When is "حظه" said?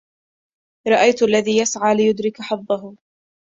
2.41-2.95